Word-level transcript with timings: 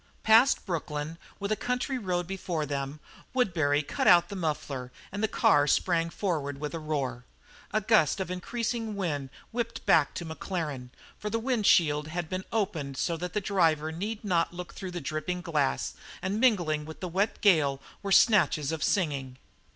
Past 0.23 0.65
Brooklyn, 0.65 1.19
with 1.39 1.51
a 1.51 1.55
country 1.55 1.99
road 1.99 2.25
before 2.25 2.65
them, 2.65 2.99
Woodbury 3.35 3.83
cut 3.83 4.07
out 4.07 4.29
the 4.29 4.35
muffler 4.35 4.91
and 5.11 5.21
the 5.21 5.27
car 5.27 5.67
sprang 5.67 6.09
forward 6.09 6.59
with 6.59 6.73
a 6.73 6.79
roar. 6.79 7.23
A 7.71 7.81
gust 7.81 8.19
of 8.19 8.31
increasing 8.31 8.95
wind 8.95 9.29
whipped 9.51 9.85
back 9.85 10.15
to 10.15 10.25
Maclaren, 10.25 10.89
for 11.19 11.29
the 11.29 11.37
wind 11.37 11.67
shield 11.67 12.07
had 12.07 12.29
been 12.29 12.45
opened 12.51 12.97
so 12.97 13.15
that 13.17 13.33
the 13.33 13.41
driver 13.41 13.91
need 13.91 14.23
not 14.25 14.51
look 14.51 14.73
through 14.73 14.89
the 14.89 15.01
dripping 15.01 15.41
glass 15.41 15.93
and 16.19 16.39
mingling 16.39 16.83
with 16.83 16.99
the 16.99 17.07
wet 17.07 17.39
gale 17.41 17.79
were 18.01 18.11
snatches 18.11 18.71
of 18.71 18.83
singing. 18.83 19.37